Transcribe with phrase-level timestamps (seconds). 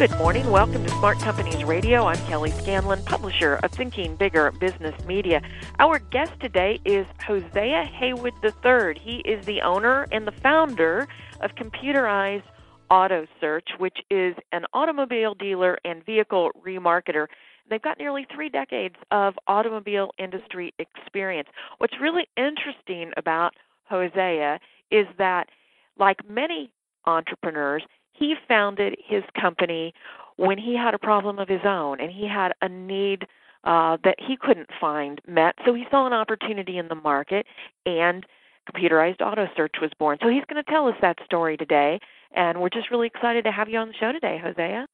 [0.00, 0.50] Good morning.
[0.50, 2.06] Welcome to Smart Companies Radio.
[2.06, 5.42] I'm Kelly Scanlon, publisher of Thinking Bigger Business Media.
[5.78, 8.98] Our guest today is Hosea Haywood III.
[8.98, 11.06] He is the owner and the founder
[11.42, 12.44] of Computerized
[12.88, 17.26] Auto Search, which is an automobile dealer and vehicle remarketer.
[17.68, 21.50] They've got nearly three decades of automobile industry experience.
[21.76, 23.52] What's really interesting about
[23.84, 24.60] Hosea
[24.90, 25.50] is that,
[25.98, 26.70] like many
[27.04, 27.82] entrepreneurs,
[28.20, 29.92] he founded his company
[30.36, 33.26] when he had a problem of his own and he had a need
[33.64, 35.54] uh, that he couldn't find met.
[35.66, 37.46] So he saw an opportunity in the market
[37.84, 38.24] and
[38.70, 40.18] computerized auto search was born.
[40.22, 41.98] So he's going to tell us that story today.
[42.34, 44.86] And we're just really excited to have you on the show today, Hosea.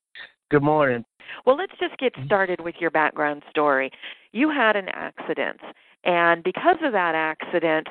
[0.51, 1.05] Good morning.
[1.45, 3.91] Well, let's just get started with your background story.
[4.33, 5.61] You had an accident,
[6.05, 7.89] and because of that accident,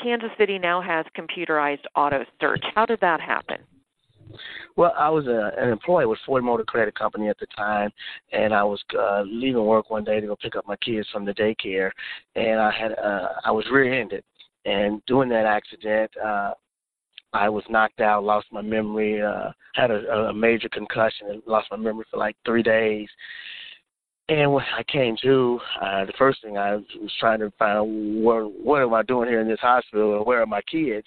[0.00, 2.64] Kansas City now has computerized auto search.
[2.74, 3.58] How did that happen?
[4.76, 7.90] Well, I was a, an employee with Ford Motor Credit Company at the time,
[8.32, 11.24] and I was uh, leaving work one day to go pick up my kids from
[11.24, 11.90] the daycare,
[12.36, 14.24] and I had uh, I was rear-ended,
[14.64, 16.52] and during that accident, uh,
[17.32, 21.68] I was knocked out, lost my memory, uh, had a, a major concussion, and lost
[21.70, 23.08] my memory for like three days.
[24.30, 27.88] And when I came to, uh, the first thing I was trying to find out
[27.88, 31.06] what what am I doing here in this hospital and where are my kids,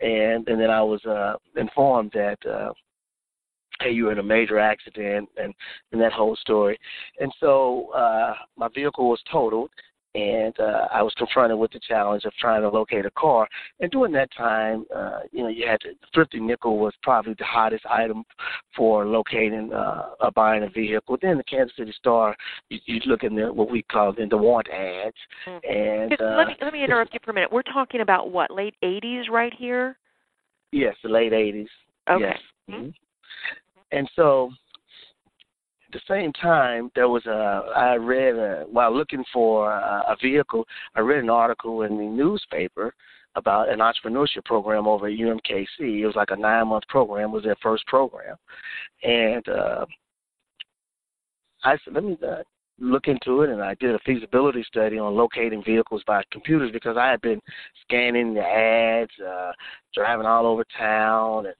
[0.00, 2.74] and and then I was uh, informed that uh,
[3.80, 5.54] hey, you were in a major accident and
[5.92, 6.78] and that whole story,
[7.18, 9.70] and so uh, my vehicle was totaled,
[10.18, 13.48] and uh, I was confronted with the challenge of trying to locate a car.
[13.80, 17.44] And during that time, uh, you know, you had to, thrifty nickel was probably the
[17.44, 18.24] hottest item
[18.76, 21.18] for locating uh, or buying a vehicle.
[21.22, 22.36] Then the Kansas City Star,
[22.68, 25.14] you, you look in the what we call in the want ads.
[25.46, 25.78] Mm-hmm.
[25.78, 27.52] And uh, let me let me interrupt you for a minute.
[27.52, 29.96] We're talking about what late '80s right here.
[30.72, 31.66] Yes, the late '80s.
[32.10, 32.24] Okay.
[32.24, 32.38] Yes.
[32.70, 32.88] Mm-hmm.
[33.92, 34.50] And so
[35.88, 40.16] at the same time, there was a I read a, while looking for a, a
[40.20, 40.66] vehicle.
[40.94, 42.94] I read an article in the newspaper
[43.36, 45.66] about an entrepreneurship program over at UMKC.
[45.78, 47.30] It was like a nine month program.
[47.30, 48.36] It was their first program,
[49.02, 49.86] and uh,
[51.64, 52.42] I said, let me uh,
[52.78, 53.50] look into it.
[53.50, 57.40] And I did a feasibility study on locating vehicles by computers because I had been
[57.82, 59.52] scanning the ads, uh,
[59.94, 61.54] driving all over town, and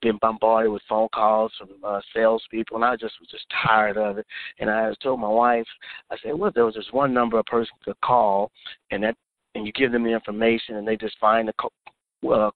[0.00, 4.18] been bombarded with phone calls from uh, salespeople, and I just was just tired of
[4.18, 4.26] it.
[4.58, 5.66] And I told my wife,
[6.10, 8.50] I said, well, there was just one number a person could call,
[8.90, 9.16] and that,
[9.54, 12.50] and you give them the information, and they just find the co- uh,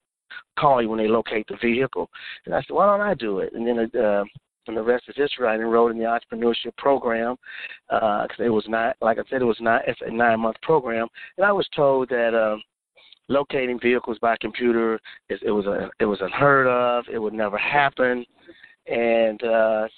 [0.58, 2.08] call you when they locate the vehicle.
[2.46, 3.52] And I said, why don't I do it?
[3.54, 4.24] And then uh,
[4.68, 5.48] and the rest is history.
[5.48, 7.36] I enrolled in the entrepreneurship program
[7.88, 10.56] because uh, it was not, like I said, it was not it's a nine month
[10.62, 12.34] program, and I was told that.
[12.34, 12.58] Uh,
[13.28, 17.58] locating vehicles by computer it, it was a it was unheard of it would never
[17.58, 18.24] happen.
[18.86, 19.88] And uh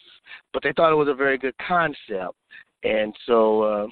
[0.53, 2.37] but they thought it was a very good concept.
[2.83, 3.87] And so uh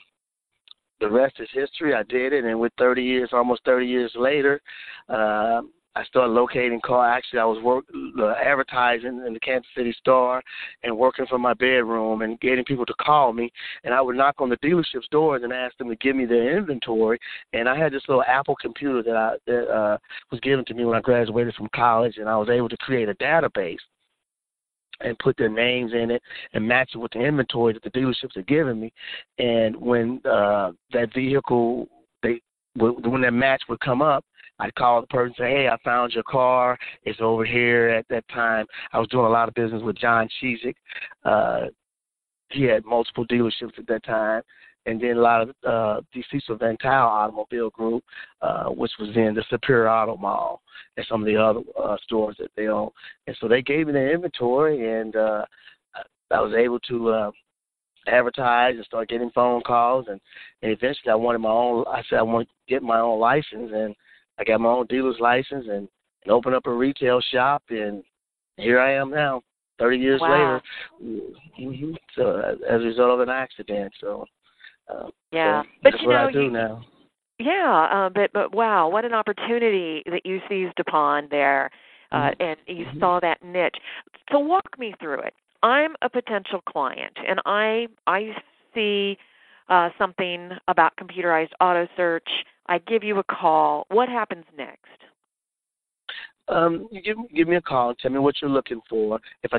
[1.00, 1.94] the rest is history.
[1.94, 4.60] I did it and with 30 years almost 30 years later
[5.09, 5.62] uh
[5.98, 7.12] I started locating car.
[7.12, 7.84] Actually, I was work
[8.20, 10.41] uh, advertising in the Kansas City Star
[10.84, 13.50] and working from my bedroom and getting people to call me.
[13.82, 16.56] And I would knock on the dealership's doors and ask them to give me their
[16.56, 17.19] inventory.
[17.53, 19.98] And I had this little Apple computer that I that uh,
[20.31, 23.08] was given to me when I graduated from college, and I was able to create
[23.08, 23.78] a database
[25.00, 26.22] and put their names in it
[26.53, 28.92] and match it with the inventory that the dealerships had given me.
[29.38, 31.88] And when uh, that vehicle,
[32.77, 34.25] when that match would come up,
[34.61, 36.79] I'd call the person and say, Hey, I found your car.
[37.05, 38.67] It's over here at that time.
[38.93, 40.75] I was doing a lot of business with John Chezik.
[41.25, 41.67] Uh
[42.51, 44.43] he had multiple dealerships at that time.
[44.87, 48.03] And then a lot of uh the Cecil Van Automobile Group,
[48.43, 50.62] uh, which was in the Superior Auto Mall
[50.97, 52.91] and some of the other uh, stores that they own.
[53.26, 55.44] And so they gave me their inventory and uh
[56.31, 57.31] I was able to uh
[58.08, 60.20] advertise and start getting phone calls and,
[60.62, 63.70] and eventually I wanted my own I said I want to get my own license
[63.72, 63.94] and
[64.38, 65.88] I got my own dealer's license and,
[66.25, 68.02] and opened up a retail shop, and
[68.56, 69.43] here I am now,
[69.78, 70.60] 30 years wow.
[71.00, 71.22] later.
[71.60, 71.93] Mm-hmm.
[72.16, 74.25] So as a result of an accident, so
[74.88, 76.84] uh, yeah, so but that's you what know, I do you, now.
[77.38, 81.70] Yeah, uh, but but wow, what an opportunity that you seized upon there,
[82.12, 82.43] uh, mm-hmm.
[82.43, 83.00] and you mm-hmm.
[83.00, 83.76] saw that niche.
[84.32, 85.34] So walk me through it.
[85.62, 88.31] I'm a potential client, and I I
[88.75, 89.19] see
[89.69, 92.28] uh, something about computerized auto search
[92.69, 93.87] I give you a call.
[93.88, 94.84] What happens next?
[96.49, 97.94] Um, you give give me a call.
[97.94, 99.20] Tell me what you're looking for.
[99.43, 99.58] If I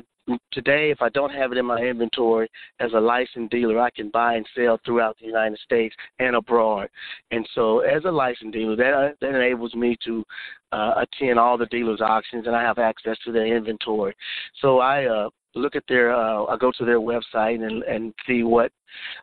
[0.51, 2.49] today, if I don't have it in my inventory
[2.79, 6.89] as a licensed dealer, I can buy and sell throughout the United States and abroad.
[7.29, 10.23] And so, as a licensed dealer, that that enables me to
[10.71, 14.15] uh, attend all the dealers' auctions, and I have access to their inventory.
[14.59, 18.43] So I uh, look at their uh, I go to their website and and see
[18.43, 18.71] what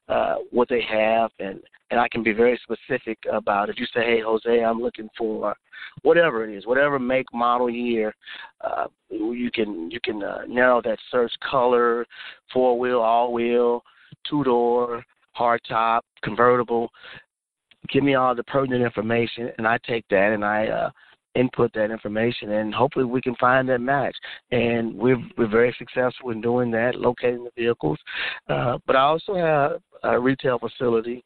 [0.08, 4.00] uh, what they have and and I can be very specific about if you say,
[4.00, 5.54] hey Hosea, I'm looking for
[6.02, 8.14] whatever it is, whatever make, model, year,
[8.62, 12.06] uh, you can you can uh, narrow that search color,
[12.52, 13.84] four wheel, all wheel,
[14.28, 16.90] two door, hard top, convertible.
[17.92, 20.90] Give me all the pertinent information, and I take that and I uh,
[21.36, 24.16] input that information, and hopefully we can find that match.
[24.50, 27.98] And we're we're very successful in doing that, locating the vehicles.
[28.48, 31.22] Uh, but I also have a retail facility.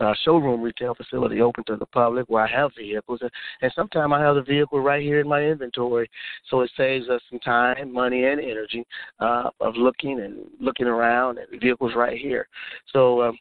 [0.00, 3.30] A showroom retail facility open to the public where I have vehicles, and,
[3.62, 6.10] and sometimes I have the vehicle right here in my inventory,
[6.50, 8.84] so it saves us some time, money, and energy
[9.20, 12.48] uh, of looking and looking around, and the vehicles right here.
[12.92, 13.38] So, um,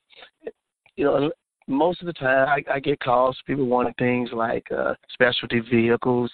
[0.95, 1.31] you know,
[1.67, 6.31] most of the time I, I get calls people wanting things like uh, specialty vehicles,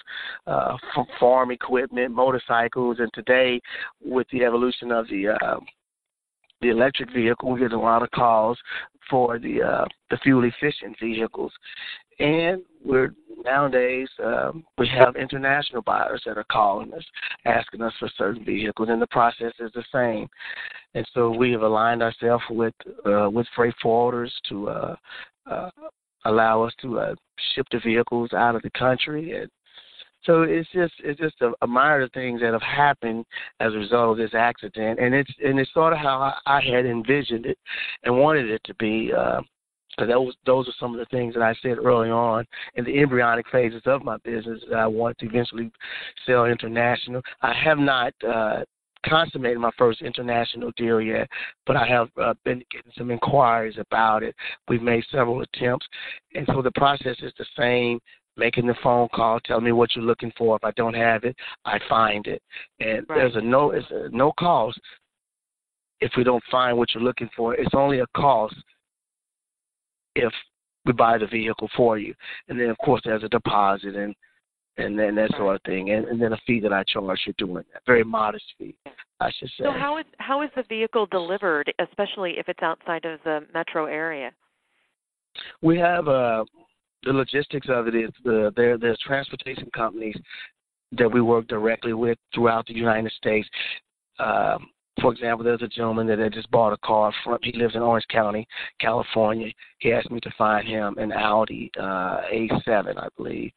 [0.48, 0.76] uh,
[1.20, 3.60] farm equipment, motorcycles, and today
[4.04, 5.60] with the evolution of the uh,
[6.62, 8.58] the electric vehicle, we get a lot of calls
[9.10, 11.52] for the uh, the fuel efficient vehicles,
[12.20, 13.14] and we're
[13.44, 17.04] nowadays um, we have international buyers that are calling us,
[17.46, 20.28] asking us for certain vehicles, and the process is the same.
[20.94, 22.74] And so we have aligned ourselves with
[23.06, 24.96] uh, with freight forwarders to uh,
[25.50, 25.70] uh,
[26.26, 27.16] allow us to uh,
[27.54, 29.50] ship the vehicles out of the country and
[30.24, 33.26] so it's just it's just a, a myriad of things that have happened
[33.60, 36.62] as a result of this accident, and it's and it's sort of how I, I
[36.62, 37.58] had envisioned it
[38.04, 39.12] and wanted it to be.
[39.18, 39.42] Uh,
[40.00, 43.00] because was those are some of the things that I said early on in the
[43.00, 45.72] embryonic phases of my business that I want to eventually
[46.26, 47.22] sell international.
[47.42, 48.64] I have not uh,
[49.06, 51.28] consummated my first international deal yet,
[51.66, 54.36] but I have uh, been getting some inquiries about it.
[54.68, 55.86] We've made several attempts,
[56.34, 58.00] and so the process is the same.
[58.38, 60.56] Making the phone call, tell me what you're looking for.
[60.56, 61.36] If I don't have it,
[61.66, 62.42] I find it,
[62.80, 63.18] and right.
[63.18, 64.80] there's a no, it's a no cost
[66.00, 67.54] if we don't find what you're looking for.
[67.56, 68.56] It's only a cost
[70.16, 70.32] if
[70.86, 72.14] we buy the vehicle for you.
[72.48, 74.16] And then, of course, there's a deposit and
[74.78, 77.34] and then that sort of thing, and, and then a fee that I charge for
[77.34, 77.82] doing that.
[77.86, 78.76] Very modest fee,
[79.20, 79.66] I should say.
[79.66, 83.86] So how is how is the vehicle delivered, especially if it's outside of the metro
[83.86, 84.32] area?
[85.62, 86.46] We have uh,
[87.04, 90.16] the logistics of it is the there there's transportation companies
[90.98, 93.50] that we work directly with throughout the United States.
[94.18, 94.70] Um,
[95.02, 97.38] for example, there's a gentleman that had just bought a car from.
[97.42, 98.48] He lives in Orange County,
[98.80, 99.52] California.
[99.80, 103.52] He asked me to find him an Audi uh, A7, I believe,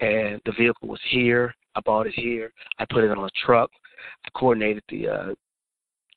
[0.00, 1.54] and the vehicle was here.
[1.74, 2.52] I bought it here.
[2.78, 3.70] I put it on a truck.
[4.24, 5.34] I coordinated the uh,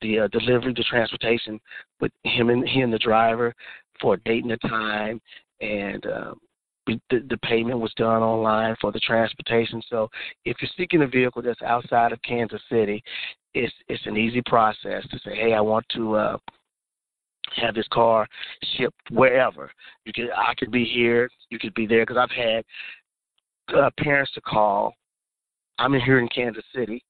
[0.01, 1.59] the uh, delivery, the transportation
[1.99, 3.53] with him and he and the driver
[4.01, 5.21] for a date and a time,
[5.61, 6.39] and um,
[6.87, 6.99] the,
[7.29, 9.81] the payment was done online for the transportation.
[9.89, 10.09] So
[10.45, 13.03] if you're seeking a vehicle that's outside of Kansas City,
[13.53, 16.37] it's it's an easy process to say, hey, I want to uh,
[17.55, 18.27] have this car
[18.77, 19.71] shipped wherever.
[20.05, 22.63] You could I could be here, you could be there because I've had
[23.77, 24.93] uh, parents to call.
[25.79, 27.03] I'm in here in Kansas City.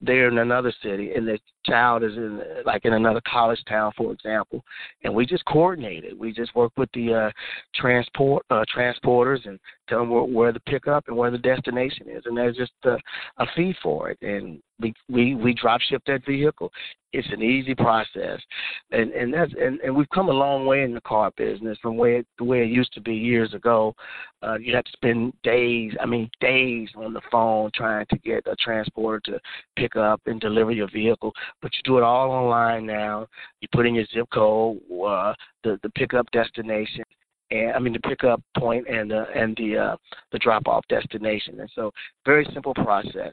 [0.00, 4.12] They're in another city, and the child is in like in another college town, for
[4.12, 4.62] example.
[5.02, 6.18] And we just coordinate it.
[6.18, 7.30] We just work with the uh,
[7.74, 9.58] transport uh, transporters and
[9.88, 12.98] tell them where, where the pickup and where the destination is, and there's just a,
[13.38, 14.18] a fee for it.
[14.20, 16.72] And we we drop ship that vehicle.
[17.12, 18.40] It's an easy process,
[18.90, 21.96] and and that's and, and we've come a long way in the car business from
[21.96, 23.94] where it, the way it used to be years ago.
[24.42, 28.46] Uh, you had to spend days, I mean days, on the phone trying to get
[28.46, 29.40] a transporter to
[29.76, 31.32] pick up and deliver your vehicle.
[31.62, 33.28] But you do it all online now.
[33.60, 37.04] You put in your zip code, uh, the the pickup destination,
[37.52, 39.96] and I mean the pickup point and the and the uh,
[40.32, 41.60] the drop off destination.
[41.60, 41.92] And so
[42.26, 43.32] very simple process.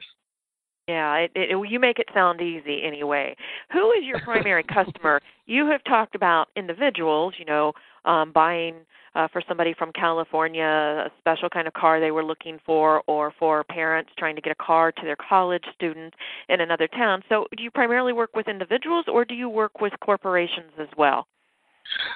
[0.88, 3.36] Yeah, it, it, you make it sound easy anyway.
[3.72, 5.20] Who is your primary customer?
[5.46, 7.72] You have talked about individuals, you know,
[8.04, 8.74] um, buying
[9.14, 10.64] uh, for somebody from California
[11.06, 14.52] a special kind of car they were looking for, or for parents trying to get
[14.52, 16.16] a car to their college students
[16.48, 17.22] in another town.
[17.28, 21.26] So, do you primarily work with individuals, or do you work with corporations as well?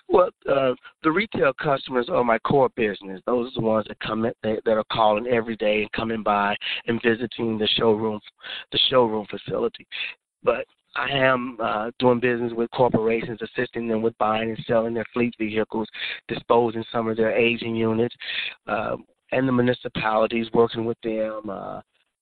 [0.08, 3.20] Well, uh, the retail customers are my core business.
[3.26, 6.22] Those are the ones that come in, that, that are calling every day and coming
[6.22, 6.56] by
[6.86, 8.20] and visiting the showroom,
[8.72, 9.86] the showroom facility.
[10.42, 10.64] But
[10.96, 15.34] I am uh, doing business with corporations, assisting them with buying and selling their fleet
[15.38, 15.88] vehicles,
[16.28, 18.14] disposing some of their aging units,
[18.66, 18.96] uh,
[19.32, 21.80] and the municipalities working with them, uh,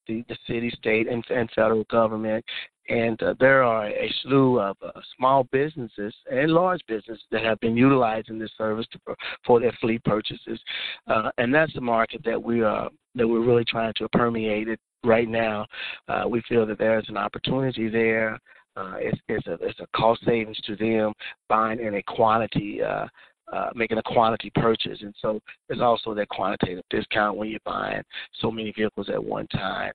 [0.08, 2.44] the, the city, state, and, and federal government.
[2.88, 7.58] And uh, there are a slew of uh, small businesses and large businesses that have
[7.60, 8.98] been utilizing this service to,
[9.46, 10.60] for their fleet purchases,
[11.06, 14.80] uh, and that's the market that we are that we're really trying to permeate it
[15.04, 15.66] right now.
[16.08, 18.38] Uh, we feel that there's an opportunity there.
[18.76, 21.12] Uh, it's, it's, a, it's a cost savings to them
[21.48, 23.06] buying in a quantity, uh,
[23.52, 24.98] uh, making a quantity purchase.
[25.02, 28.02] And so there's also that quantitative discount when you're buying
[28.40, 29.92] so many vehicles at one time.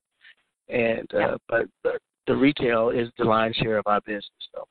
[0.70, 4.68] And uh, but, but the retail is the lion's share of our business, though.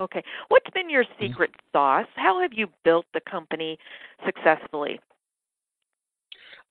[0.00, 0.22] Okay.
[0.48, 2.06] What's been your secret sauce?
[2.14, 3.78] How have you built the company
[4.24, 5.00] successfully?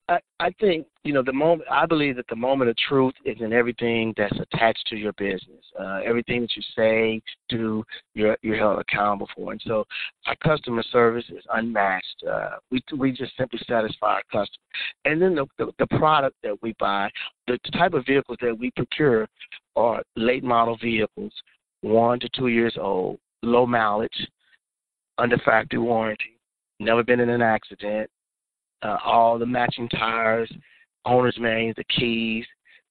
[0.09, 1.69] I, think you know the moment.
[1.69, 5.63] I believe that the moment of truth is in everything that's attached to your business.
[5.77, 7.83] Uh, everything that you say, do,
[8.13, 9.51] you're you're held accountable for.
[9.51, 9.83] And so,
[10.27, 12.23] our customer service is unmatched.
[12.29, 14.63] Uh, we we just simply satisfy our customer.
[15.03, 17.09] And then the, the the product that we buy,
[17.47, 19.27] the type of vehicles that we procure,
[19.75, 21.33] are late model vehicles,
[21.81, 24.27] one to two years old, low mileage,
[25.17, 26.39] under factory warranty,
[26.79, 28.09] never been in an accident
[28.83, 30.51] uh, all the matching tires,
[31.05, 32.45] owner's manuals, the keys,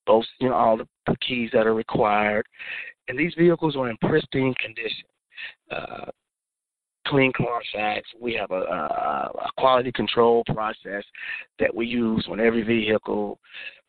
[0.05, 2.45] both you know all the, the keys that are required,
[3.07, 5.05] and these vehicles are in pristine condition.
[5.71, 6.11] Uh,
[7.07, 8.07] clean Carfax.
[8.19, 11.03] We have a, a, a quality control process
[11.59, 13.39] that we use on every vehicle.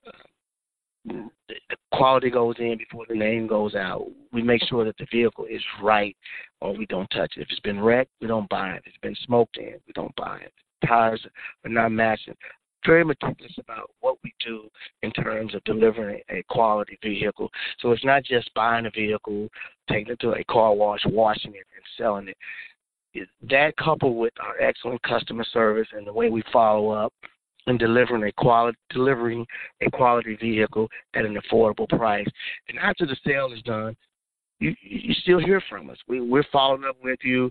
[0.06, 4.06] Uh, the quality goes in before the name goes out.
[4.32, 6.16] We make sure that the vehicle is right
[6.60, 7.40] or we don't touch it.
[7.40, 8.82] If it's been wrecked, we don't buy it.
[8.84, 10.52] If it's been smoked in, we don't buy it
[10.86, 11.24] tires
[11.64, 12.34] are not matching.
[12.86, 14.68] Very meticulous about what we do
[15.02, 17.50] in terms of delivering a quality vehicle.
[17.80, 19.48] So it's not just buying a vehicle,
[19.90, 23.28] taking it to a car wash, washing it, and selling it.
[23.50, 27.12] That coupled with our excellent customer service and the way we follow up
[27.68, 29.46] and delivering a quality delivering
[29.82, 32.26] a quality vehicle at an affordable price.
[32.68, 33.94] And after the sale is done,
[34.58, 35.98] you you still hear from us.
[36.08, 37.50] We we're following up with you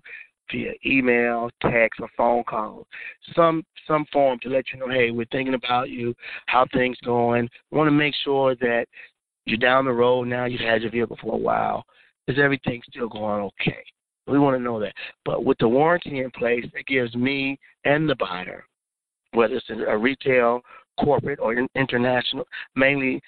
[0.52, 2.88] via email, text, or phone call.
[3.36, 6.14] Some some form to let you know, hey, we're thinking about you,
[6.48, 7.50] how things going.
[7.72, 8.86] We want to make sure that
[9.46, 10.46] you're down the road now.
[10.46, 11.86] You've had your vehicle for a while.
[12.28, 13.84] Is everything still going okay?
[14.28, 14.94] We want to know that.
[15.24, 18.66] But with the warranty in place, it gives me and the buyer,
[19.32, 20.62] whether it's a retail,
[21.02, 23.22] corporate, or international, mainly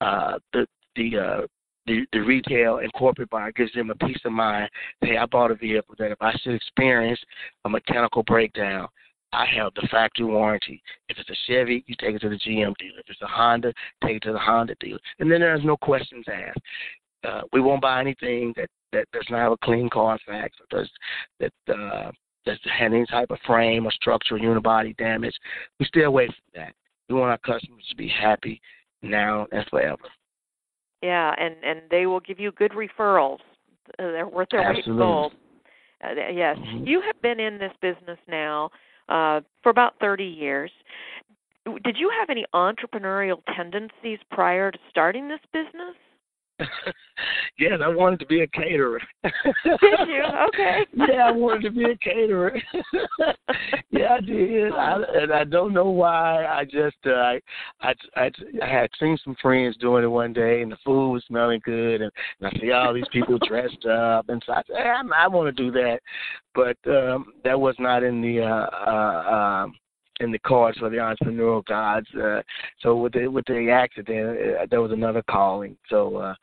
[0.00, 1.46] uh, the the uh,
[1.86, 4.70] the, the retail and corporate buyer gives them a peace of mind.
[5.00, 7.20] Hey, I bought a vehicle that if I should experience
[7.64, 8.88] a mechanical breakdown,
[9.32, 10.82] I have the factory warranty.
[11.08, 13.00] If it's a Chevy, you take it to the GM dealer.
[13.00, 13.72] If it's a Honda,
[14.04, 15.00] take it to the Honda dealer.
[15.20, 16.60] And then there's no questions asked.
[17.24, 20.90] Uh, we won't buy anything that, that does not have a clean Carfax or does
[21.40, 22.10] that uh,
[22.44, 25.34] that's had any type of frame or structural unibody damage.
[25.78, 26.74] We stay away from that.
[27.08, 28.60] We want our customers to be happy
[29.02, 30.02] now and forever.
[31.02, 33.38] Yeah, and and they will give you good referrals.
[33.98, 35.32] Uh, they're worth their weight in gold.
[36.02, 36.86] Uh, yes, mm-hmm.
[36.86, 38.70] you have been in this business now
[39.08, 40.70] uh, for about 30 years.
[41.84, 45.94] Did you have any entrepreneurial tendencies prior to starting this business?
[47.58, 49.00] Yes, I wanted to be a caterer.
[49.22, 50.24] did you?
[50.48, 50.86] Okay.
[50.94, 52.60] yeah, I wanted to be a caterer.
[53.90, 54.72] yeah, I did.
[54.72, 56.44] I, and I don't know why.
[56.44, 57.40] I just uh, I,
[57.80, 58.30] I I
[58.62, 62.02] I had seen some friends doing it one day, and the food was smelling good,
[62.02, 65.24] and, and I see all these people dressed up, and so I said, hey, I,
[65.24, 66.00] I want to do that,
[66.54, 69.74] but um that was not in the uh uh um
[70.20, 72.06] in the cards for the entrepreneurial gods.
[72.14, 72.42] Uh,
[72.80, 75.76] so with the with the accident, uh, there was another calling.
[75.88, 76.34] So uh,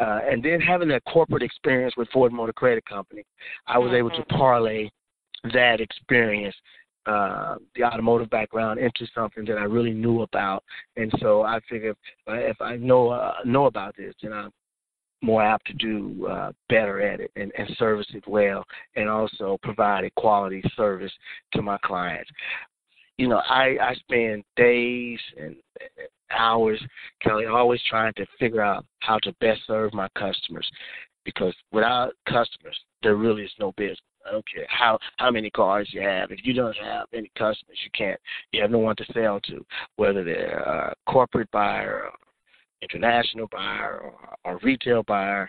[0.00, 3.24] uh, and then having that corporate experience with Ford Motor Credit Company,
[3.66, 4.36] I was able to mm-hmm.
[4.36, 4.90] parlay
[5.52, 6.54] that experience,
[7.06, 10.64] uh, the automotive background, into something that I really knew about.
[10.96, 14.50] And so I figured if I know uh, know about this, then I'm
[15.22, 18.64] more apt to do uh, better at it and, and service it well,
[18.96, 21.12] and also provide a quality service
[21.54, 22.30] to my clients
[23.18, 25.56] you know, I I spend days and
[26.36, 26.82] hours,
[27.22, 30.68] Kelly, always trying to figure out how to best serve my customers,
[31.24, 34.00] because without customers, there really is no business.
[34.26, 36.30] I don't care how how many cars you have.
[36.30, 38.20] If you don't have any customers, you can't.
[38.52, 39.64] You have no one to sell to,
[39.96, 42.12] whether they're a corporate buyer, or
[42.82, 45.48] international buyer, or, or retail buyer.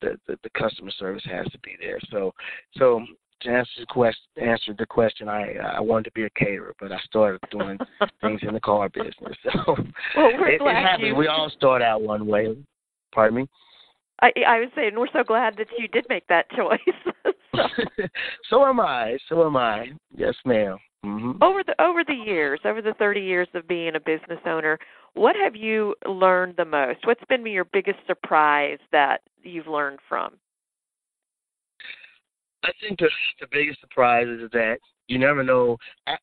[0.00, 1.98] The, the the customer service has to be there.
[2.10, 2.32] So
[2.76, 3.04] so
[3.42, 6.92] to answer the question, answer the question, I I wanted to be a caterer, but
[6.92, 7.78] I started doing
[8.20, 9.36] things in the car business.
[9.66, 9.76] So
[10.16, 11.06] well, we're it, glad it.
[11.06, 11.14] You...
[11.14, 12.56] We all start out one way.
[13.14, 13.48] Pardon me.
[14.20, 16.78] I I would say, and we're so glad that you did make that choice.
[17.54, 17.62] so.
[18.50, 19.18] so am I.
[19.28, 19.92] So am I.
[20.16, 21.42] Yes, madam mm-hmm.
[21.42, 24.78] Over the over the years, over the 30 years of being a business owner,
[25.14, 27.06] what have you learned the most?
[27.06, 30.34] What's been your biggest surprise that you've learned from?
[32.64, 33.10] I think the
[33.40, 35.76] the biggest surprise is that you never know.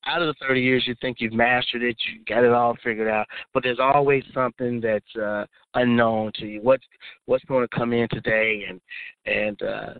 [0.05, 3.07] Out of the 30 years, you think you've mastered it, you got it all figured
[3.07, 6.61] out, but there's always something that's uh, unknown to you.
[6.61, 6.83] What's
[7.25, 8.79] what's going to come in today, and
[9.25, 9.93] and uh,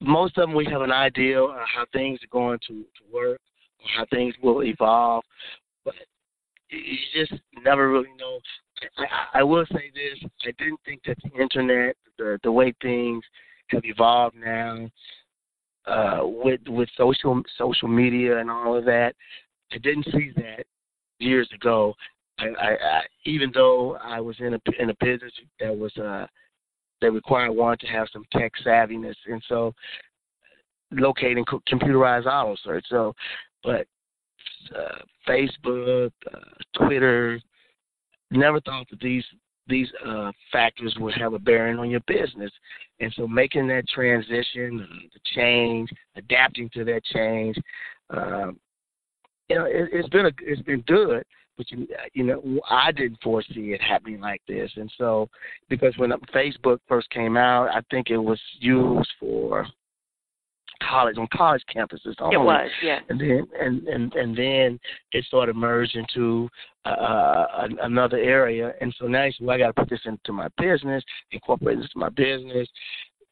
[0.00, 3.40] most of them we have an idea of how things are going to, to work,
[3.80, 5.24] or how things will evolve,
[5.84, 5.94] but
[6.70, 8.40] you just never really know.
[8.98, 13.22] I, I will say this: I didn't think that the internet, the the way things
[13.68, 14.88] have evolved now,
[15.88, 19.14] uh, with with social social media and all of that.
[19.72, 20.64] I didn't see that
[21.18, 21.94] years ago.
[22.38, 26.26] I, I, I even though I was in a in a business that was uh
[27.00, 29.72] that required one to have some tech savviness, and so
[30.90, 32.84] locating computerized auto search.
[32.88, 33.14] So,
[33.62, 33.86] but
[34.74, 36.38] uh, Facebook, uh,
[36.76, 37.40] Twitter,
[38.30, 39.24] never thought that these
[39.68, 42.50] these uh, factors would have a bearing on your business.
[43.00, 47.56] And so making that transition, the change, adapting to that change,
[48.10, 48.58] um,
[49.48, 51.24] you know, it, it's been a, it's been good.
[51.56, 55.28] But you, you know, I didn't foresee it happening like this, and so
[55.68, 59.66] because when Facebook first came out, I think it was used for
[60.88, 62.36] college on college campuses only.
[62.36, 62.98] It was, yeah.
[63.08, 64.80] And then and and and then
[65.12, 66.48] it sort of merged into
[66.84, 70.00] uh, uh another area, and so now you say, well, I got to put this
[70.04, 72.68] into my business, incorporate this into my business.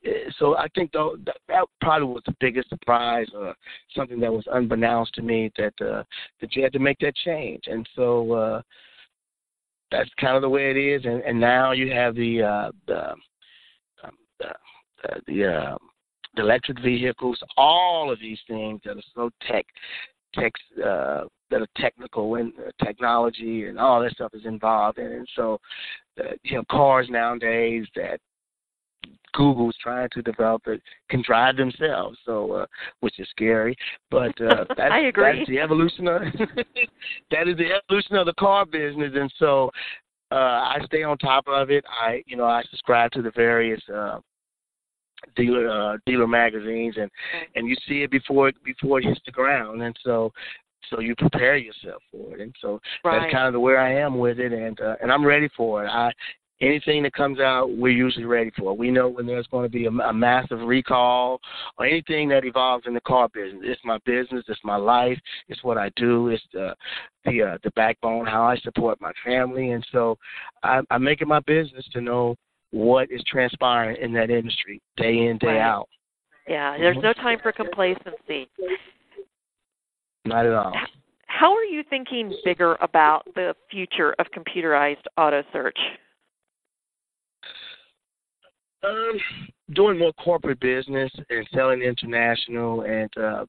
[0.04, 3.54] Eh, so I think though that, that probably was the biggest surprise, or
[3.94, 6.02] something that was unbeknownst to me that uh,
[6.40, 8.32] that you had to make that change, and so.
[8.32, 8.62] uh
[9.92, 13.10] that's kind of the way it is, and, and now you have the uh, the
[13.10, 13.20] um,
[14.40, 14.48] the,
[15.02, 15.44] the uh, the
[16.38, 19.66] electric vehicles, all of these things that are so tech,
[20.34, 25.06] tech uh, that are technical and uh, technology and all that stuff is involved in.
[25.06, 25.58] And so,
[26.20, 28.20] uh, you know, cars nowadays that
[29.32, 32.66] Google's trying to develop it can drive themselves, so uh,
[33.00, 33.76] which is scary.
[34.10, 35.38] But uh, that's, I agree.
[35.38, 36.22] that's the evolution of
[37.30, 39.70] that is the evolution of the car business, and so
[40.32, 41.84] uh, I stay on top of it.
[41.88, 44.20] I you know I subscribe to the various uh,
[45.34, 47.10] dealer uh, dealer magazines, and
[47.54, 50.32] and you see it before before it hits the ground, and so
[50.90, 53.20] so you prepare yourself for it, and so right.
[53.20, 55.84] that's kind of the where I am with it, and uh, and I'm ready for
[55.84, 55.88] it.
[55.88, 56.12] I
[56.60, 58.74] anything that comes out, we're usually ready for.
[58.76, 61.40] We know when there's going to be a, a massive recall
[61.78, 63.62] or anything that evolves in the car business.
[63.64, 64.44] It's my business.
[64.48, 65.18] It's my life.
[65.48, 66.28] It's what I do.
[66.28, 66.74] It's the
[67.24, 70.16] the uh, the backbone how I support my family, and so
[70.62, 72.36] I, I make it my business to know
[72.70, 75.58] what is transpiring in that industry day in, day right.
[75.58, 75.88] out.
[76.48, 78.48] Yeah, there's no time for complacency.
[80.24, 80.72] Not at all.
[81.26, 85.78] How are you thinking bigger about the future of computerized auto search?
[88.82, 89.18] Um,
[89.74, 93.44] doing more corporate business and selling international and uh,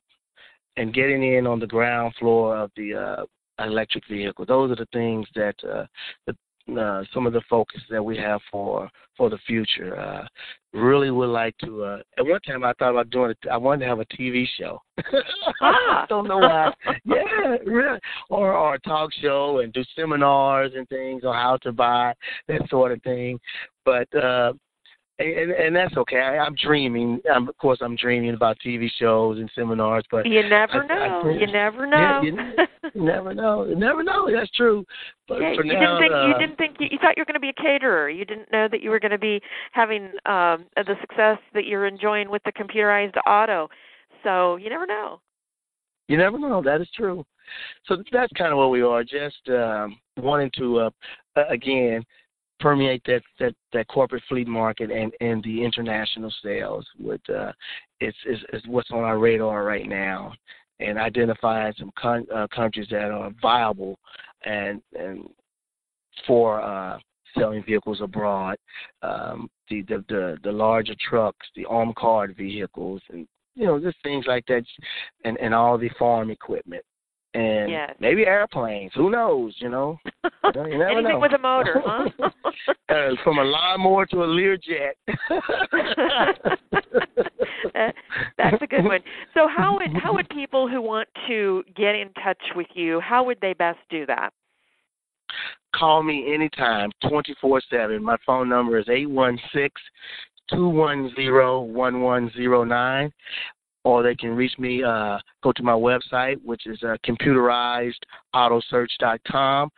[0.77, 4.45] and getting in on the ground floor of the uh, electric vehicle.
[4.45, 5.85] Those are the things that uh,
[6.25, 6.35] the
[6.75, 9.99] uh, some of the focus that we have for for the future.
[9.99, 10.25] Uh,
[10.73, 11.83] really would like to.
[11.83, 13.37] Uh, at one time, I thought about doing it.
[13.51, 14.81] I wanted to have a TV show.
[15.61, 16.03] Ah.
[16.03, 16.71] I don't know why.
[17.05, 17.99] yeah, really.
[18.29, 22.13] Or or a talk show and do seminars and things on how to buy
[22.47, 23.39] that sort of thing.
[23.85, 24.53] But uh,
[25.19, 26.19] and and that's okay.
[26.19, 27.19] I, I'm dreaming.
[27.33, 31.21] I'm, of course, I'm dreaming about TV shows and seminars, but you never I, know.
[31.29, 31.97] I, you never know.
[31.97, 33.65] Yeah, you, you never know.
[33.65, 34.29] You never know.
[34.31, 34.85] That's true.
[35.27, 37.21] But yeah, for you now, didn't think uh, you didn't think you, you thought you
[37.21, 38.09] were going to be a caterer.
[38.09, 41.87] You didn't know that you were going to be having um the success that you're
[41.87, 43.69] enjoying with the computerized auto.
[44.23, 45.19] So you never know.
[46.07, 46.61] You never know.
[46.61, 47.25] That is true.
[47.85, 49.03] So that's kind of what we are.
[49.03, 50.89] Just um, wanting to, uh,
[51.49, 52.03] again,
[52.59, 57.51] permeate that that that corporate fleet market and and the international sales with uh
[58.01, 60.33] is is, is what's on our radar right now
[60.79, 63.97] and identifying some con- uh, countries that are viable
[64.45, 65.29] and and
[66.25, 66.97] for uh
[67.37, 68.57] selling vehicles abroad
[69.03, 73.97] um the the the, the larger trucks the armed card vehicles and you know just
[74.01, 74.63] things like that
[75.25, 76.83] and and all the farm equipment
[77.37, 77.93] and yes.
[77.99, 78.91] maybe airplanes.
[78.95, 79.53] Who knows?
[79.59, 81.19] You know, you never Anything know.
[81.19, 82.09] with a motor, huh?
[82.89, 84.93] uh, from a lawnmower to a Learjet.
[88.37, 89.01] That's a good one.
[89.33, 92.99] So how would how would people who want to get in touch with you?
[93.01, 94.31] How would they best do that?
[95.75, 98.03] Call me anytime, twenty four seven.
[98.03, 99.79] My phone number is eight one six
[100.49, 103.11] two one zero one one zero nine,
[103.87, 104.83] or they can reach me.
[104.83, 109.69] Uh, go to my website, which is uh, computerizedautosearch.com,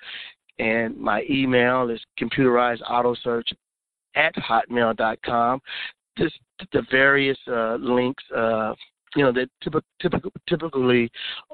[0.58, 3.44] and my email is computerizedautosearch
[4.16, 5.62] at hotmail.com.
[6.18, 6.40] Just
[6.74, 8.74] the various uh, links, uh,
[9.16, 9.88] you know, that typical,
[10.48, 11.12] typically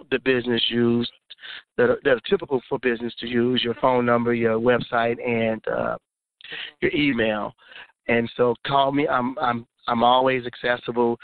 [0.09, 1.11] the business use
[1.77, 5.61] that are, that are typical for business to use: your phone number, your website, and
[5.67, 5.97] uh,
[6.79, 7.53] your email.
[8.07, 9.09] And so, call me.
[9.09, 11.19] I'm I'm I'm always accessible.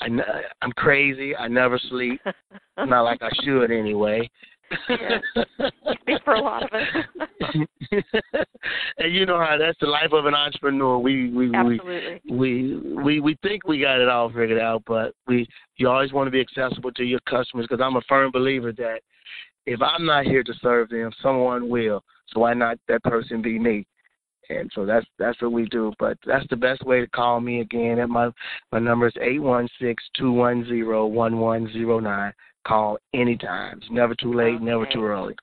[0.00, 1.34] I, uh, I'm crazy.
[1.36, 2.20] I never sleep.
[2.78, 4.28] Not like I should anyway.
[4.88, 5.22] yes.
[6.02, 6.86] Speak for a lot of us.
[8.98, 10.98] and you know how that's the life of an entrepreneur.
[10.98, 12.20] We we Absolutely.
[12.28, 16.12] we we we we think we got it all figured out, but we you always
[16.12, 19.00] want to be accessible to your customers because I'm a firm believer that
[19.66, 22.02] if I'm not here to serve them, someone will.
[22.28, 23.86] So why not that person be me?
[24.48, 25.92] And so that's that's what we do.
[25.98, 27.98] But that's the best way to call me again.
[27.98, 28.30] At my
[28.72, 32.32] my number is eight one six two one zero one one zero nine.
[32.66, 33.78] Call anytime.
[33.78, 34.64] It's never too late, okay.
[34.64, 35.34] never too early.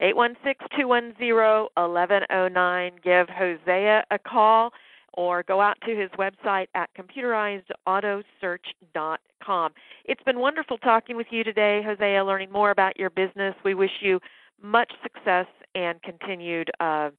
[0.00, 2.92] Eight one six two one zero eleven oh nine.
[3.04, 4.70] Give Hosea a call
[5.14, 9.72] or go out to his website at computerizedautosearch.com.
[10.04, 13.54] It's been wonderful talking with you today, Hosea, learning more about your business.
[13.64, 14.20] We wish you
[14.62, 17.10] much success and continued uh,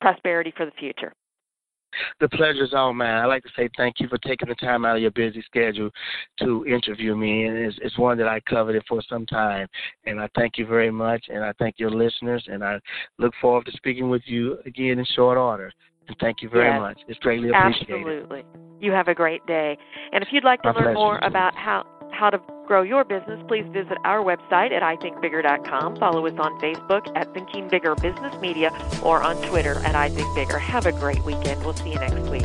[0.00, 1.12] prosperity for the future.
[2.20, 3.18] The pleasure is all mine.
[3.18, 5.90] I'd like to say thank you for taking the time out of your busy schedule
[6.38, 9.66] to interview me, and it's, it's one that I coveted for some time.
[10.06, 12.78] And I thank you very much, and I thank your listeners, and I
[13.18, 15.72] look forward to speaking with you again in short order.
[16.06, 17.00] And thank you very yes, much.
[17.08, 17.94] It's greatly appreciated.
[17.94, 18.44] Absolutely.
[18.80, 19.76] You have a great day.
[20.12, 20.94] And if you'd like to My learn pleasure.
[20.94, 21.84] more about how
[22.20, 25.96] how to grow your business, please visit our website at ithinkbigger.com.
[25.96, 28.70] Follow us on Facebook at Thinking Bigger Business Media
[29.02, 30.60] or on Twitter at ithinkbigger.
[30.60, 31.64] Have a great weekend.
[31.64, 32.44] We'll see you next week.